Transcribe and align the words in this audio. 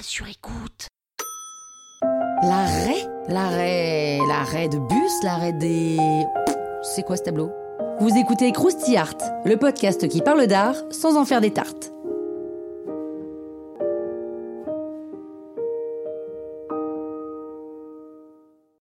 Sur 0.00 0.26
écoute. 0.28 0.88
L'arrêt 2.42 3.06
L'arrêt. 3.28 4.18
L'arrêt 4.28 4.68
de 4.68 4.78
bus 4.78 5.12
L'arrêt 5.22 5.52
des. 5.52 5.98
C'est 6.82 7.02
quoi 7.02 7.16
ce 7.16 7.22
tableau? 7.22 7.50
Vous 8.00 8.16
écoutez 8.16 8.52
Krusty 8.52 8.96
Art, 8.96 9.16
le 9.44 9.56
podcast 9.56 10.08
qui 10.08 10.22
parle 10.22 10.46
d'art 10.46 10.76
sans 10.90 11.16
en 11.16 11.24
faire 11.24 11.40
des 11.40 11.52
tartes. 11.52 11.92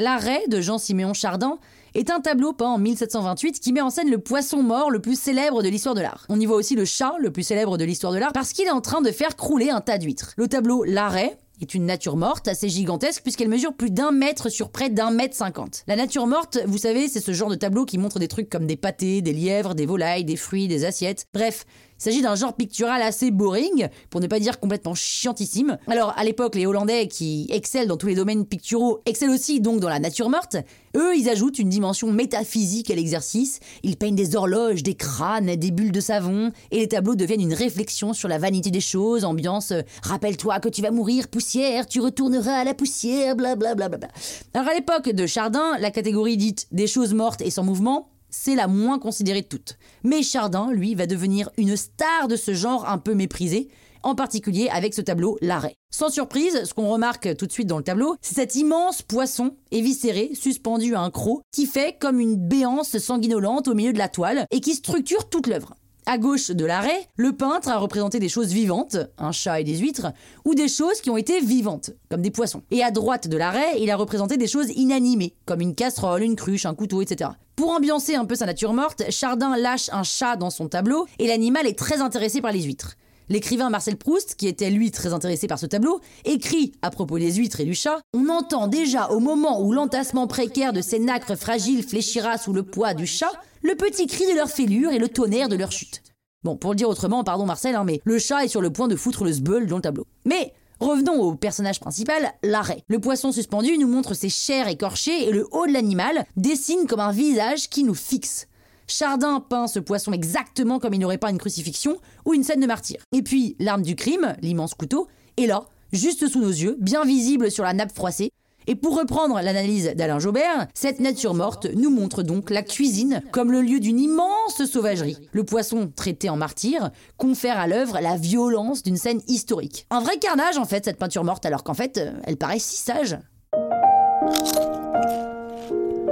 L'arrêt 0.00 0.44
de 0.48 0.62
Jean-Siméon 0.62 1.12
Chardin 1.12 1.58
est 1.94 2.10
un 2.10 2.20
tableau 2.20 2.54
peint 2.54 2.70
en 2.70 2.78
1728 2.78 3.60
qui 3.60 3.74
met 3.74 3.82
en 3.82 3.90
scène 3.90 4.10
le 4.10 4.16
poisson 4.16 4.62
mort 4.62 4.90
le 4.90 5.02
plus 5.02 5.20
célèbre 5.20 5.62
de 5.62 5.68
l'histoire 5.68 5.94
de 5.94 6.00
l'art. 6.00 6.24
On 6.30 6.40
y 6.40 6.46
voit 6.46 6.56
aussi 6.56 6.74
le 6.74 6.86
chat 6.86 7.16
le 7.18 7.30
plus 7.30 7.42
célèbre 7.42 7.76
de 7.76 7.84
l'histoire 7.84 8.14
de 8.14 8.18
l'art 8.18 8.32
parce 8.32 8.54
qu'il 8.54 8.64
est 8.64 8.70
en 8.70 8.80
train 8.80 9.02
de 9.02 9.10
faire 9.10 9.36
crouler 9.36 9.68
un 9.68 9.82
tas 9.82 9.98
d'huîtres. 9.98 10.32
Le 10.38 10.48
tableau 10.48 10.84
L'arrêt 10.84 11.36
est 11.60 11.74
une 11.74 11.84
nature 11.84 12.16
morte 12.16 12.48
assez 12.48 12.70
gigantesque 12.70 13.22
puisqu'elle 13.22 13.50
mesure 13.50 13.74
plus 13.74 13.90
d'un 13.90 14.10
mètre 14.10 14.48
sur 14.48 14.70
près 14.70 14.88
d'un 14.88 15.10
mètre 15.10 15.36
cinquante. 15.36 15.82
La 15.86 15.96
nature 15.96 16.26
morte, 16.26 16.58
vous 16.64 16.78
savez, 16.78 17.06
c'est 17.06 17.20
ce 17.20 17.32
genre 17.32 17.50
de 17.50 17.54
tableau 17.54 17.84
qui 17.84 17.98
montre 17.98 18.18
des 18.18 18.28
trucs 18.28 18.48
comme 18.48 18.66
des 18.66 18.76
pâtés, 18.76 19.20
des 19.20 19.34
lièvres, 19.34 19.74
des 19.74 19.84
volailles, 19.84 20.24
des 20.24 20.36
fruits, 20.36 20.66
des 20.66 20.86
assiettes. 20.86 21.26
Bref, 21.34 21.66
il 22.00 22.04
s'agit 22.04 22.22
d'un 22.22 22.34
genre 22.34 22.54
pictural 22.54 23.02
assez 23.02 23.30
boring, 23.30 23.88
pour 24.08 24.22
ne 24.22 24.26
pas 24.26 24.40
dire 24.40 24.58
complètement 24.58 24.94
chiantissime. 24.94 25.76
Alors, 25.86 26.14
à 26.16 26.24
l'époque, 26.24 26.54
les 26.54 26.64
Hollandais, 26.64 27.08
qui 27.08 27.46
excellent 27.50 27.88
dans 27.88 27.98
tous 27.98 28.06
les 28.06 28.14
domaines 28.14 28.46
picturaux, 28.46 29.02
excellent 29.04 29.34
aussi 29.34 29.60
donc 29.60 29.80
dans 29.80 29.90
la 29.90 29.98
nature 29.98 30.30
morte. 30.30 30.56
Eux, 30.96 31.14
ils 31.14 31.28
ajoutent 31.28 31.58
une 31.58 31.68
dimension 31.68 32.10
métaphysique 32.10 32.90
à 32.90 32.94
l'exercice. 32.94 33.60
Ils 33.82 33.98
peignent 33.98 34.14
des 34.14 34.34
horloges, 34.34 34.82
des 34.82 34.94
crânes, 34.94 35.54
des 35.56 35.70
bulles 35.70 35.92
de 35.92 36.00
savon, 36.00 36.52
et 36.70 36.78
les 36.78 36.88
tableaux 36.88 37.16
deviennent 37.16 37.42
une 37.42 37.52
réflexion 37.52 38.14
sur 38.14 38.28
la 38.28 38.38
vanité 38.38 38.70
des 38.70 38.80
choses, 38.80 39.24
ambiance 39.26 39.72
euh, 39.72 39.82
rappelle-toi 40.02 40.58
que 40.60 40.70
tu 40.70 40.80
vas 40.80 40.90
mourir, 40.90 41.28
poussière, 41.28 41.86
tu 41.86 42.00
retourneras 42.00 42.60
à 42.60 42.64
la 42.64 42.72
poussière, 42.72 43.36
blablabla. 43.36 43.74
Bla, 43.74 43.88
bla, 43.88 43.98
bla. 43.98 44.08
Alors, 44.54 44.70
à 44.70 44.74
l'époque 44.74 45.10
de 45.10 45.26
Chardin, 45.26 45.76
la 45.78 45.90
catégorie 45.90 46.38
dite 46.38 46.66
des 46.72 46.86
choses 46.86 47.12
mortes 47.12 47.42
et 47.42 47.50
sans 47.50 47.62
mouvement, 47.62 48.09
c'est 48.30 48.54
la 48.54 48.68
moins 48.68 48.98
considérée 48.98 49.42
de 49.42 49.46
toutes. 49.46 49.78
Mais 50.04 50.22
Chardin, 50.22 50.70
lui, 50.72 50.94
va 50.94 51.06
devenir 51.06 51.50
une 51.56 51.76
star 51.76 52.28
de 52.28 52.36
ce 52.36 52.54
genre 52.54 52.88
un 52.88 52.98
peu 52.98 53.14
méprisé, 53.14 53.68
en 54.02 54.14
particulier 54.14 54.68
avec 54.70 54.94
ce 54.94 55.00
tableau 55.00 55.36
L'arrêt. 55.40 55.74
Sans 55.90 56.08
surprise, 56.08 56.64
ce 56.64 56.74
qu'on 56.74 56.88
remarque 56.88 57.36
tout 57.36 57.46
de 57.46 57.52
suite 57.52 57.66
dans 57.66 57.78
le 57.78 57.84
tableau, 57.84 58.16
c'est 58.22 58.34
cet 58.34 58.54
immense 58.54 59.02
poisson 59.02 59.56
éviscéré, 59.70 60.30
suspendu 60.34 60.94
à 60.94 61.00
un 61.00 61.10
croc, 61.10 61.42
qui 61.52 61.66
fait 61.66 61.96
comme 62.00 62.20
une 62.20 62.36
béance 62.36 62.96
sanguinolente 62.98 63.68
au 63.68 63.74
milieu 63.74 63.92
de 63.92 63.98
la 63.98 64.08
toile 64.08 64.46
et 64.50 64.60
qui 64.60 64.74
structure 64.74 65.28
toute 65.28 65.46
l'œuvre. 65.46 65.74
À 66.12 66.18
gauche 66.18 66.50
de 66.50 66.64
l'arrêt, 66.64 67.06
le 67.14 67.30
peintre 67.30 67.68
a 67.68 67.78
représenté 67.78 68.18
des 68.18 68.28
choses 68.28 68.48
vivantes, 68.48 68.96
un 69.16 69.30
chat 69.30 69.60
et 69.60 69.62
des 69.62 69.76
huîtres, 69.76 70.08
ou 70.44 70.56
des 70.56 70.66
choses 70.66 71.00
qui 71.00 71.08
ont 71.08 71.16
été 71.16 71.38
vivantes, 71.38 71.92
comme 72.10 72.20
des 72.20 72.32
poissons. 72.32 72.64
Et 72.72 72.82
à 72.82 72.90
droite 72.90 73.28
de 73.28 73.36
l'arrêt, 73.36 73.78
il 73.78 73.92
a 73.92 73.96
représenté 73.96 74.36
des 74.36 74.48
choses 74.48 74.70
inanimées, 74.74 75.34
comme 75.46 75.60
une 75.60 75.76
casserole, 75.76 76.24
une 76.24 76.34
cruche, 76.34 76.66
un 76.66 76.74
couteau, 76.74 77.00
etc. 77.00 77.30
Pour 77.54 77.70
ambiancer 77.70 78.16
un 78.16 78.24
peu 78.24 78.34
sa 78.34 78.46
nature 78.46 78.72
morte, 78.72 79.04
Chardin 79.10 79.56
lâche 79.56 79.88
un 79.92 80.02
chat 80.02 80.34
dans 80.34 80.50
son 80.50 80.66
tableau, 80.66 81.06
et 81.20 81.28
l'animal 81.28 81.68
est 81.68 81.78
très 81.78 82.00
intéressé 82.00 82.40
par 82.40 82.50
les 82.50 82.62
huîtres. 82.62 82.96
L'écrivain 83.28 83.70
Marcel 83.70 83.96
Proust, 83.96 84.34
qui 84.34 84.48
était 84.48 84.70
lui 84.70 84.90
très 84.90 85.12
intéressé 85.12 85.46
par 85.46 85.60
ce 85.60 85.66
tableau, 85.66 86.00
écrit 86.24 86.72
à 86.82 86.90
propos 86.90 87.20
des 87.20 87.34
huîtres 87.34 87.60
et 87.60 87.64
du 87.64 87.76
chat 87.76 88.00
On 88.12 88.28
entend 88.28 88.66
déjà 88.66 89.10
au 89.10 89.20
moment 89.20 89.62
où 89.62 89.72
l'entassement 89.72 90.26
précaire 90.26 90.72
de 90.72 90.80
ces 90.80 90.98
nacres 90.98 91.38
fragiles 91.38 91.84
fléchira 91.84 92.36
sous 92.36 92.52
le 92.52 92.64
poids 92.64 92.94
du 92.94 93.06
chat, 93.06 93.30
le 93.62 93.76
petit 93.76 94.08
cri 94.08 94.26
de 94.26 94.34
leur 94.34 94.50
fêlure 94.50 94.90
et 94.90 94.98
le 94.98 95.08
tonnerre 95.08 95.48
de 95.48 95.54
leur 95.54 95.70
chute. 95.70 96.02
Bon, 96.42 96.56
pour 96.56 96.70
le 96.70 96.76
dire 96.76 96.88
autrement, 96.88 97.22
pardon 97.22 97.44
Marcel, 97.44 97.74
hein, 97.74 97.84
mais 97.84 98.00
le 98.04 98.18
chat 98.18 98.44
est 98.44 98.48
sur 98.48 98.62
le 98.62 98.72
point 98.72 98.88
de 98.88 98.96
foutre 98.96 99.24
le 99.24 99.32
sbeul 99.32 99.66
dans 99.66 99.76
le 99.76 99.82
tableau. 99.82 100.06
Mais 100.24 100.54
Revenons 100.80 101.20
au 101.20 101.34
personnage 101.34 101.78
principal, 101.78 102.32
l'arrêt. 102.42 102.82
Le 102.88 102.98
poisson 102.98 103.32
suspendu 103.32 103.76
nous 103.76 103.86
montre 103.86 104.14
ses 104.14 104.30
chairs 104.30 104.66
écorchées 104.66 105.28
et 105.28 105.30
le 105.30 105.46
haut 105.52 105.66
de 105.66 105.72
l'animal 105.74 106.24
dessine 106.38 106.86
comme 106.86 107.00
un 107.00 107.12
visage 107.12 107.68
qui 107.68 107.84
nous 107.84 107.94
fixe. 107.94 108.46
Chardin 108.86 109.40
peint 109.40 109.66
ce 109.66 109.78
poisson 109.78 110.12
exactement 110.12 110.78
comme 110.78 110.94
il 110.94 111.00
n'aurait 111.00 111.18
pas 111.18 111.28
une 111.28 111.36
crucifixion 111.36 111.98
ou 112.24 112.32
une 112.32 112.44
scène 112.44 112.60
de 112.60 112.66
martyr. 112.66 113.02
Et 113.12 113.20
puis, 113.20 113.56
l'arme 113.58 113.82
du 113.82 113.94
crime, 113.94 114.34
l'immense 114.40 114.72
couteau, 114.72 115.06
est 115.36 115.46
là, 115.46 115.66
juste 115.92 116.26
sous 116.28 116.40
nos 116.40 116.48
yeux, 116.48 116.78
bien 116.80 117.04
visible 117.04 117.50
sur 117.50 117.64
la 117.64 117.74
nappe 117.74 117.94
froissée, 117.94 118.32
et 118.66 118.74
pour 118.74 118.98
reprendre 118.98 119.40
l'analyse 119.40 119.92
d'Alain 119.94 120.18
Jobert, 120.18 120.66
cette 120.74 121.00
nature 121.00 121.34
morte 121.34 121.66
nous 121.74 121.90
montre 121.90 122.22
donc 122.22 122.50
la 122.50 122.62
cuisine 122.62 123.22
comme 123.32 123.52
le 123.52 123.62
lieu 123.62 123.80
d'une 123.80 124.00
immense 124.00 124.64
sauvagerie. 124.64 125.16
Le 125.32 125.44
poisson 125.44 125.90
traité 125.94 126.28
en 126.28 126.36
martyr 126.36 126.90
confère 127.16 127.58
à 127.58 127.66
l'œuvre 127.66 127.98
la 128.00 128.16
violence 128.16 128.82
d'une 128.82 128.96
scène 128.96 129.20
historique. 129.28 129.86
Un 129.90 130.00
vrai 130.00 130.18
carnage 130.18 130.58
en 130.58 130.64
fait 130.64 130.84
cette 130.84 130.98
peinture 130.98 131.24
morte 131.24 131.46
alors 131.46 131.64
qu'en 131.64 131.74
fait 131.74 131.98
euh, 131.98 132.12
elle 132.24 132.36
paraît 132.36 132.58
si 132.58 132.76
sage. 132.76 133.18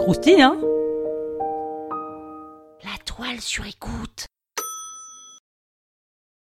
Croustille 0.00 0.42
hein? 0.42 0.58
La 2.84 2.98
toile 3.04 3.40
sur 3.40 3.64
écoute 3.66 4.26